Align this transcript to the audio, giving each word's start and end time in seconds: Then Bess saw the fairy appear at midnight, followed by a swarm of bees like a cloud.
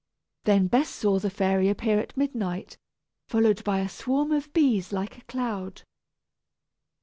Then 0.45 0.65
Bess 0.65 0.89
saw 0.89 1.19
the 1.19 1.29
fairy 1.29 1.69
appear 1.69 1.99
at 1.99 2.17
midnight, 2.17 2.75
followed 3.27 3.63
by 3.63 3.81
a 3.81 3.87
swarm 3.87 4.31
of 4.31 4.51
bees 4.51 4.91
like 4.91 5.15
a 5.19 5.25
cloud. 5.25 5.83